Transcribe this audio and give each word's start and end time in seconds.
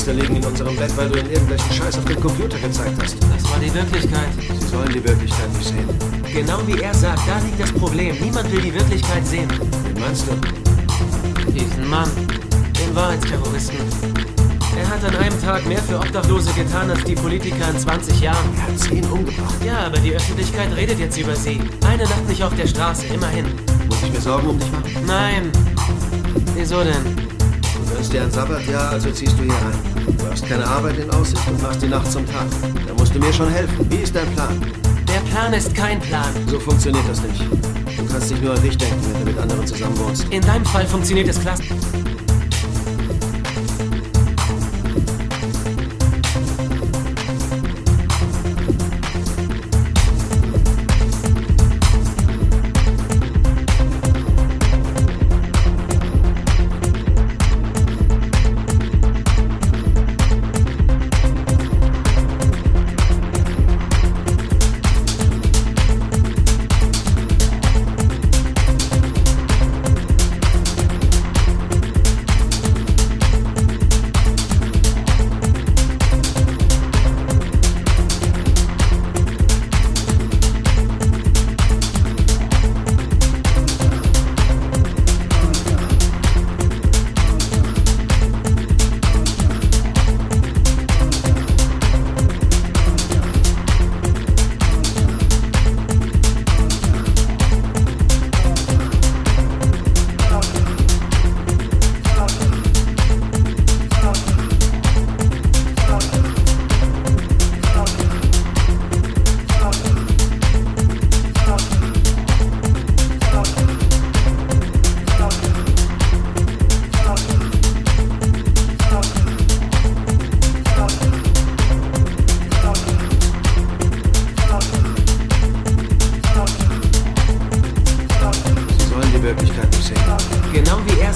Geschwister 0.00 0.14
liegen 0.14 0.36
in 0.36 0.46
unserem 0.46 0.76
Bett, 0.76 0.96
weil 0.96 1.10
du 1.10 1.18
ihnen 1.18 1.30
irgendwelchen 1.30 1.72
Scheiß 1.74 1.98
auf 1.98 2.04
dem 2.06 2.18
Computer 2.20 2.58
gezeigt 2.58 2.96
hast. 3.02 3.16
Das 3.20 3.50
war 3.50 3.58
die 3.58 3.74
Wirklichkeit. 3.74 4.28
Sie 4.58 4.66
sollen 4.66 4.88
die 4.88 5.04
Wirklichkeit 5.04 5.52
nicht 5.52 5.68
sehen. 5.68 5.88
Genau 6.32 6.58
wie 6.66 6.80
er 6.80 6.94
sagt, 6.94 7.20
da 7.28 7.38
liegt 7.40 7.60
das 7.60 7.70
Problem. 7.72 8.16
Niemand 8.18 8.50
will 8.50 8.62
die 8.62 8.72
Wirklichkeit 8.72 9.26
sehen. 9.26 9.48
Wen 9.50 10.00
meinst 10.00 10.26
du? 10.26 11.52
Diesen 11.52 11.86
Mann, 11.86 12.08
den 12.78 12.96
Wahrheitsterroristen. 12.96 13.76
Er 14.78 14.88
hat 14.88 15.04
an 15.04 15.16
einem 15.16 15.42
Tag 15.42 15.66
mehr 15.66 15.82
für 15.82 15.98
Obdachlose 15.98 16.50
getan 16.54 16.88
als 16.90 17.04
die 17.04 17.14
Politiker 17.14 17.68
in 17.68 17.78
20 17.78 18.20
Jahren. 18.20 18.48
Er 18.56 18.62
hat 18.62 18.78
zehn 18.78 19.04
umgebracht. 19.04 19.62
Ja, 19.66 19.80
aber 19.80 19.98
die 19.98 20.14
Öffentlichkeit 20.14 20.74
redet 20.76 20.98
jetzt 20.98 21.18
über 21.18 21.36
sie. 21.36 21.60
Eine 21.86 22.04
Nacht 22.04 22.26
nicht 22.26 22.42
auf 22.42 22.54
der 22.54 22.66
Straße, 22.66 23.06
immerhin. 23.06 23.44
Muss 23.86 24.02
ich 24.02 24.12
mir 24.12 24.20
Sorgen 24.20 24.48
um 24.48 24.58
dich 24.58 24.72
machen? 24.72 24.92
Nein. 25.06 25.52
Wieso 26.54 26.82
denn? 26.82 27.29
Dir 28.08 28.22
ein 28.22 28.30
Sabbatjahr, 28.30 28.90
also 28.90 29.10
ziehst 29.12 29.38
du 29.38 29.44
hier 29.44 29.52
ein. 29.52 30.16
Du 30.16 30.26
hast 30.28 30.44
keine 30.48 30.66
Arbeit 30.66 30.98
in 30.98 31.08
Aussicht 31.10 31.46
und 31.46 31.62
machst 31.62 31.80
die 31.82 31.86
Nacht 31.86 32.10
zum 32.10 32.26
Tag. 32.26 32.46
Da 32.88 32.94
musst 32.94 33.14
du 33.14 33.20
mir 33.20 33.32
schon 33.32 33.48
helfen. 33.50 33.88
Wie 33.88 33.96
ist 33.96 34.16
dein 34.16 34.26
Plan? 34.34 34.60
Der 35.06 35.20
Plan 35.30 35.52
ist 35.52 35.72
kein 35.76 36.00
Plan. 36.00 36.34
So 36.48 36.58
funktioniert 36.58 37.04
das 37.08 37.22
nicht. 37.22 37.40
Du 37.40 38.06
kannst 38.06 38.30
nicht 38.30 38.42
nur 38.42 38.54
an 38.54 38.62
dich 38.62 38.76
denken, 38.76 39.00
wenn 39.04 39.20
du 39.20 39.30
mit 39.30 39.38
anderen 39.38 39.64
zusammen 39.64 39.96
wohnst. 39.98 40.24
In 40.30 40.40
deinem 40.40 40.64
Fall 40.64 40.86
funktioniert 40.86 41.28
es 41.28 41.38
klasse. 41.40 41.62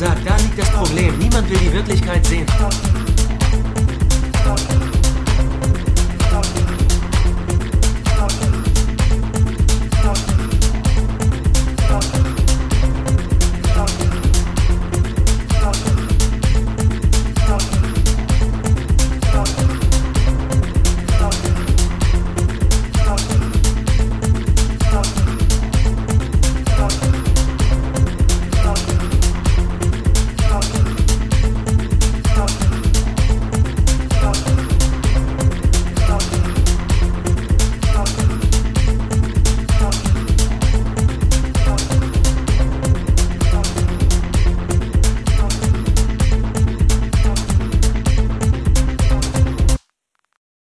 Genau 0.00 0.12
wie 0.12 0.14
er 0.14 0.16
sagt, 0.16 0.26
da 0.26 0.36
liegt 0.36 0.58
das 0.58 0.70
Problem. 0.70 1.18
Niemand 1.18 1.50
will 1.50 1.58
die 1.58 1.72
Wirklichkeit 1.72 2.24
sehen. 2.24 2.46